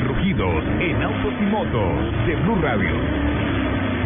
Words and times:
Rugidos 0.00 0.64
en 0.80 1.00
autos 1.02 1.34
y 1.40 1.44
motos 1.44 2.26
de 2.26 2.34
Blue 2.36 2.56
Radio. 2.62 2.90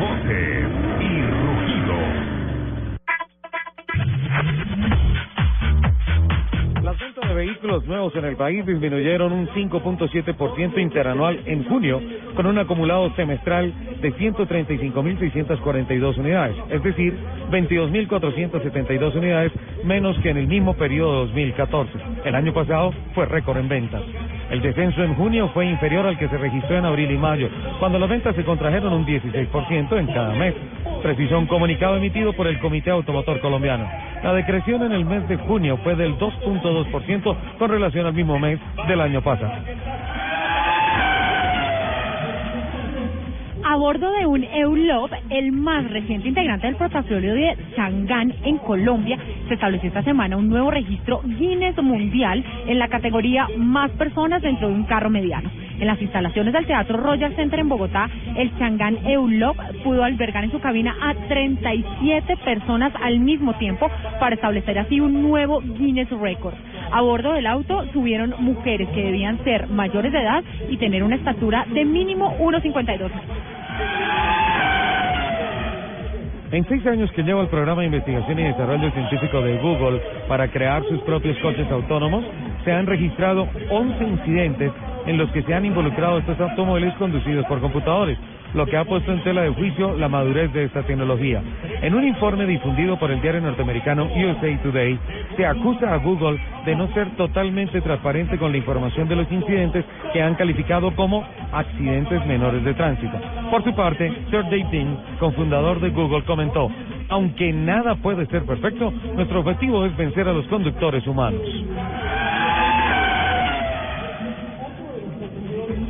Voces 0.00 0.64
y 1.00 1.22
rugidos. 1.22 2.34
Las 6.82 6.98
ventas 6.98 7.28
de 7.28 7.34
vehículos 7.34 7.86
nuevos 7.86 8.16
en 8.16 8.24
el 8.24 8.36
país 8.36 8.66
disminuyeron 8.66 9.32
un 9.32 9.46
5.7% 9.48 10.78
interanual 10.78 11.40
en 11.46 11.64
junio, 11.64 12.00
con 12.34 12.46
un 12.46 12.58
acumulado 12.58 13.14
semestral 13.16 13.72
de 14.00 14.14
135.642 14.14 16.18
unidades, 16.18 16.56
es 16.70 16.82
decir, 16.82 17.14
22.472 17.50 19.16
unidades 19.16 19.52
menos 19.84 20.18
que 20.18 20.30
en 20.30 20.38
el 20.38 20.46
mismo 20.46 20.74
periodo 20.74 21.12
de 21.12 21.18
2014. 21.28 21.92
El 22.24 22.34
año 22.34 22.52
pasado 22.52 22.92
fue 23.14 23.26
récord 23.26 23.58
en 23.58 23.68
ventas. 23.68 24.02
El 24.54 24.62
descenso 24.62 25.02
en 25.02 25.16
junio 25.16 25.50
fue 25.52 25.66
inferior 25.66 26.06
al 26.06 26.16
que 26.16 26.28
se 26.28 26.38
registró 26.38 26.78
en 26.78 26.84
abril 26.84 27.10
y 27.10 27.18
mayo, 27.18 27.48
cuando 27.80 27.98
las 27.98 28.08
ventas 28.08 28.36
se 28.36 28.44
contrajeron 28.44 28.92
un 28.92 29.04
16% 29.04 29.98
en 29.98 30.06
cada 30.06 30.32
mes, 30.32 30.54
precisó 31.02 31.40
un 31.40 31.48
comunicado 31.48 31.96
emitido 31.96 32.32
por 32.34 32.46
el 32.46 32.60
Comité 32.60 32.90
Automotor 32.90 33.40
Colombiano. 33.40 33.84
La 34.22 34.32
decreción 34.32 34.84
en 34.84 34.92
el 34.92 35.04
mes 35.04 35.28
de 35.28 35.38
junio 35.38 35.76
fue 35.82 35.96
del 35.96 36.16
2.2% 36.18 37.36
con 37.58 37.68
relación 37.68 38.06
al 38.06 38.14
mismo 38.14 38.38
mes 38.38 38.60
del 38.86 39.00
año 39.00 39.22
pasado. 39.22 39.54
A 43.66 43.76
bordo 43.76 44.10
de 44.10 44.26
un 44.26 44.44
EULOB, 44.44 45.10
el 45.30 45.50
más 45.52 45.90
reciente 45.90 46.28
integrante 46.28 46.66
del 46.66 46.76
portafolio 46.76 47.32
de 47.32 47.56
Changán 47.74 48.34
en 48.44 48.58
Colombia, 48.58 49.18
se 49.48 49.54
estableció 49.54 49.88
esta 49.88 50.02
semana 50.02 50.36
un 50.36 50.50
nuevo 50.50 50.70
registro 50.70 51.22
Guinness 51.24 51.82
Mundial 51.82 52.44
en 52.66 52.78
la 52.78 52.88
categoría 52.88 53.48
más 53.56 53.90
personas 53.92 54.42
dentro 54.42 54.68
de 54.68 54.74
un 54.74 54.84
carro 54.84 55.08
mediano. 55.08 55.50
En 55.80 55.86
las 55.86 56.00
instalaciones 56.00 56.52
del 56.52 56.66
Teatro 56.66 56.98
Royal 56.98 57.34
Center 57.36 57.58
en 57.58 57.70
Bogotá, 57.70 58.10
el 58.36 58.56
Changán 58.58 58.98
EULOB 59.06 59.56
pudo 59.82 60.04
albergar 60.04 60.44
en 60.44 60.52
su 60.52 60.60
cabina 60.60 60.94
a 61.00 61.14
37 61.14 62.36
personas 62.44 62.92
al 63.02 63.18
mismo 63.18 63.54
tiempo 63.54 63.90
para 64.20 64.34
establecer 64.34 64.78
así 64.78 65.00
un 65.00 65.22
nuevo 65.22 65.60
Guinness 65.60 66.10
Record. 66.10 66.54
A 66.92 67.00
bordo 67.00 67.32
del 67.32 67.46
auto 67.46 67.86
subieron 67.92 68.34
mujeres 68.38 68.88
que 68.90 69.04
debían 69.04 69.42
ser 69.42 69.68
mayores 69.68 70.12
de 70.12 70.20
edad 70.20 70.44
y 70.68 70.76
tener 70.76 71.02
una 71.02 71.16
estatura 71.16 71.66
de 71.72 71.84
mínimo 71.84 72.36
1,52 72.38 73.10
En 76.54 76.64
seis 76.68 76.86
años 76.86 77.10
que 77.10 77.24
lleva 77.24 77.42
el 77.42 77.48
programa 77.48 77.80
de 77.80 77.88
investigación 77.88 78.38
y 78.38 78.44
desarrollo 78.44 78.88
científico 78.92 79.40
de 79.40 79.58
Google 79.58 80.00
para 80.28 80.46
crear 80.46 80.84
sus 80.84 81.00
propios 81.00 81.36
coches 81.38 81.68
autónomos, 81.68 82.24
se 82.64 82.70
han 82.70 82.86
registrado 82.86 83.48
11 83.70 84.04
incidentes 84.04 84.70
en 85.06 85.18
los 85.18 85.30
que 85.30 85.42
se 85.42 85.54
han 85.54 85.64
involucrado 85.64 86.18
estos 86.18 86.40
automóviles 86.40 86.94
conducidos 86.94 87.46
por 87.46 87.60
computadores, 87.60 88.18
lo 88.54 88.66
que 88.66 88.76
ha 88.76 88.84
puesto 88.84 89.12
en 89.12 89.22
tela 89.22 89.42
de 89.42 89.50
juicio 89.50 89.96
la 89.96 90.08
madurez 90.08 90.52
de 90.52 90.64
esta 90.64 90.82
tecnología. 90.82 91.42
En 91.82 91.94
un 91.94 92.04
informe 92.04 92.46
difundido 92.46 92.96
por 92.98 93.10
el 93.10 93.20
diario 93.20 93.40
norteamericano 93.40 94.04
USA 94.04 94.62
Today, 94.62 94.98
se 95.36 95.44
acusa 95.44 95.92
a 95.92 95.96
Google 95.98 96.38
de 96.64 96.76
no 96.76 96.86
ser 96.94 97.10
totalmente 97.16 97.80
transparente 97.80 98.38
con 98.38 98.52
la 98.52 98.58
información 98.58 99.08
de 99.08 99.16
los 99.16 99.30
incidentes 99.30 99.84
que 100.12 100.22
han 100.22 100.36
calificado 100.36 100.94
como 100.94 101.24
accidentes 101.52 102.24
menores 102.26 102.64
de 102.64 102.74
tránsito. 102.74 103.18
Por 103.50 103.64
su 103.64 103.74
parte, 103.74 104.12
Sergey 104.30 104.62
Brin, 104.64 104.96
cofundador 105.18 105.80
de 105.80 105.90
Google, 105.90 106.22
comentó, 106.24 106.70
aunque 107.08 107.52
nada 107.52 107.96
puede 107.96 108.26
ser 108.26 108.44
perfecto, 108.44 108.92
nuestro 109.14 109.40
objetivo 109.40 109.84
es 109.84 109.96
vencer 109.96 110.28
a 110.28 110.32
los 110.32 110.46
conductores 110.46 111.06
humanos. 111.06 111.42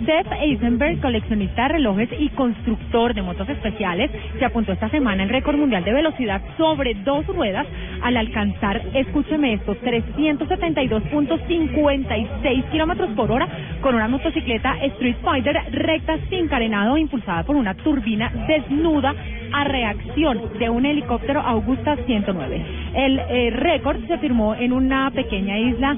Seth 0.05 0.31
Eisenberg, 0.41 1.01
coleccionista 1.01 1.63
de 1.63 1.69
relojes 1.69 2.09
y 2.19 2.29
constructor 2.31 3.15
de 3.15 3.23
motos 3.23 3.49
especiales, 3.49 4.11
se 4.39 4.45
apuntó 4.45 4.73
esta 4.73 4.91
semana 4.91 5.23
el 5.23 5.31
récord 5.31 5.57
mundial 5.57 5.85
de 5.85 5.93
velocidad 5.93 6.43
sobre 6.59 6.95
dos 6.95 7.25
ruedas 7.27 7.67
al 8.03 8.17
alcanzar, 8.17 8.83
escúcheme 8.93 9.53
esto, 9.55 9.77
372.56 9.77 12.71
kilómetros 12.71 13.11
por 13.11 13.31
hora 13.33 13.49
con 13.81 13.95
una 13.95 14.09
motocicleta 14.09 14.77
Street 14.83 15.17
Fighter 15.23 15.57
recta 15.71 16.19
sin 16.29 16.49
carenado 16.49 16.99
impulsada 16.99 17.45
por 17.45 17.55
una 17.57 17.75
turbina 17.75 18.31
desnuda 18.47 19.15
a 19.53 19.65
reacción 19.65 20.59
de 20.59 20.69
un 20.69 20.85
helicóptero 20.85 21.41
Augusta 21.41 21.97
109. 22.05 22.67
El 22.95 23.19
eh, 23.19 23.51
récord 23.51 24.07
se 24.07 24.19
firmó 24.19 24.55
en 24.55 24.73
una 24.73 25.11
pequeña 25.13 25.59
isla 25.59 25.97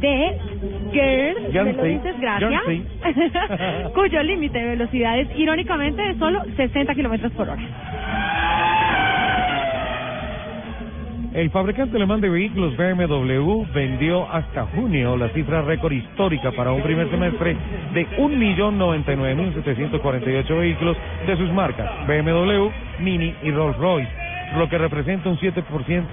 de 0.00 0.38
Girls, 0.92 1.52
¿me 1.52 1.72
lo 1.72 1.84
dices? 1.84 2.14
Gracias, 2.20 2.62
cuyo 3.94 4.22
límite 4.22 4.58
de 4.58 4.68
velocidad 4.70 5.18
es 5.18 5.28
irónicamente 5.36 6.02
de 6.02 6.18
solo 6.18 6.42
60 6.56 6.94
kilómetros 6.94 7.32
por 7.32 7.48
hora. 7.48 7.62
El 11.32 11.48
fabricante 11.50 11.96
alemán 11.96 12.20
de 12.20 12.28
vehículos 12.28 12.76
BMW 12.76 13.62
vendió 13.72 14.28
hasta 14.32 14.66
junio 14.66 15.16
la 15.16 15.28
cifra 15.28 15.62
récord 15.62 15.92
histórica 15.92 16.50
para 16.50 16.72
un 16.72 16.82
primer 16.82 17.08
semestre 17.08 17.56
de 17.94 18.04
1.099.748 18.18 20.58
vehículos 20.58 20.96
de 21.28 21.36
sus 21.36 21.52
marcas 21.52 21.88
BMW, 22.08 22.68
Mini 22.98 23.32
y 23.44 23.52
Rolls-Royce, 23.52 24.08
lo 24.56 24.68
que 24.68 24.78
representa 24.78 25.28
un 25.28 25.38
7%, 25.38 25.62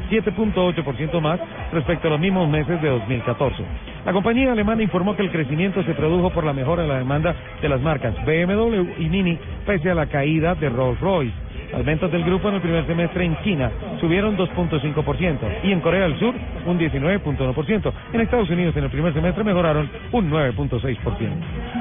7.8% 0.09 1.21
más 1.21 1.39
respecto 1.71 2.07
a 2.07 2.11
los 2.11 2.19
mismos 2.19 2.49
meses 2.49 2.81
de 2.81 2.89
2014. 2.89 3.63
La 4.05 4.13
compañía 4.13 4.51
alemana 4.51 4.83
informó 4.83 5.15
que 5.15 5.23
el 5.23 5.31
crecimiento 5.31 5.83
se 5.83 5.93
produjo 5.93 6.29
por 6.29 6.43
la 6.43 6.53
mejora 6.53 6.83
en 6.83 6.89
la 6.89 6.97
demanda 6.97 7.35
de 7.61 7.69
las 7.69 7.81
marcas 7.81 8.15
BMW 8.25 9.01
y 9.01 9.09
Mini 9.09 9.37
pese 9.65 9.91
a 9.91 9.95
la 9.95 10.05
caída 10.05 10.55
de 10.55 10.69
Rolls-Royce. 10.69 11.47
Las 11.71 11.83
ventas 11.83 12.11
del 12.11 12.23
grupo 12.23 12.47
en 12.47 12.55
el 12.55 12.61
primer 12.61 12.85
semestre 12.87 13.25
en 13.25 13.37
China 13.43 13.69
subieron 13.99 14.37
2.5% 14.37 15.39
y 15.63 15.71
en 15.73 15.81
Corea 15.81 16.03
del 16.03 16.17
Sur 16.17 16.33
un 16.65 16.79
19.1%. 16.79 17.93
En 18.13 18.21
Estados 18.21 18.49
Unidos 18.49 18.75
en 18.77 18.85
el 18.85 18.89
primer 18.89 19.13
semestre 19.13 19.43
mejoraron 19.43 19.89
un 20.13 20.31
9.6%. 20.31 21.76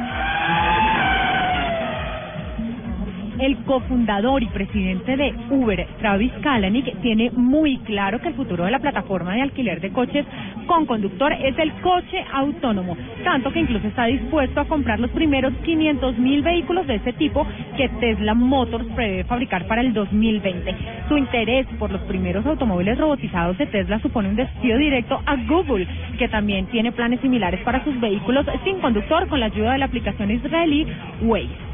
El 3.38 3.56
cofundador 3.64 4.42
y 4.42 4.46
presidente 4.46 5.16
de 5.16 5.34
Uber, 5.50 5.86
Travis 5.98 6.32
Kalanick, 6.42 7.00
tiene 7.02 7.30
muy 7.32 7.78
claro 7.78 8.20
que 8.20 8.28
el 8.28 8.34
futuro 8.34 8.64
de 8.64 8.70
la 8.70 8.78
plataforma 8.78 9.34
de 9.34 9.42
alquiler 9.42 9.80
de 9.80 9.92
coches 9.92 10.24
con 10.66 10.86
conductor 10.86 11.32
es 11.32 11.56
el 11.58 11.72
coche 11.82 12.24
autónomo, 12.32 12.96
tanto 13.24 13.52
que 13.52 13.60
incluso 13.60 13.86
está 13.88 14.06
dispuesto 14.06 14.60
a 14.60 14.64
comprar 14.64 15.00
los 15.00 15.10
primeros 15.10 15.52
500 15.64 16.18
mil 16.18 16.42
vehículos 16.42 16.86
de 16.86 16.96
ese 16.96 17.12
tipo 17.12 17.46
que 17.76 17.88
Tesla 18.00 18.34
Motors 18.34 18.86
prevé 18.94 19.24
fabricar 19.24 19.66
para 19.66 19.82
el 19.82 19.92
2020. 19.92 20.74
Su 21.08 21.18
interés 21.18 21.66
por 21.78 21.90
los 21.90 22.00
primeros 22.02 22.44
automóviles 22.46 22.98
robotizados 22.98 23.58
de 23.58 23.66
Tesla 23.66 24.00
supone 24.00 24.30
un 24.30 24.36
desafío 24.36 24.78
directo 24.78 25.20
a 25.26 25.36
Google, 25.36 25.86
que 26.18 26.28
también 26.28 26.66
tiene 26.66 26.90
planes 26.92 27.20
similares 27.20 27.60
para 27.60 27.84
sus 27.84 27.98
vehículos 28.00 28.46
sin 28.64 28.80
conductor 28.80 29.28
con 29.28 29.40
la 29.40 29.46
ayuda 29.46 29.72
de 29.72 29.78
la 29.78 29.86
aplicación 29.86 30.30
israelí 30.30 30.86
Waze. 31.22 31.65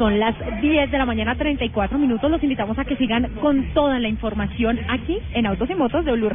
Son 0.00 0.18
las 0.18 0.34
10 0.62 0.90
de 0.90 0.96
la 0.96 1.04
mañana, 1.04 1.34
34 1.34 1.98
minutos. 1.98 2.30
Los 2.30 2.42
invitamos 2.42 2.78
a 2.78 2.86
que 2.86 2.96
sigan 2.96 3.34
con 3.42 3.74
toda 3.74 3.98
la 3.98 4.08
información 4.08 4.80
aquí 4.88 5.18
en 5.34 5.44
Autos 5.44 5.68
y 5.68 5.74
Motos 5.74 6.06
de 6.06 6.12
Blue. 6.12 6.30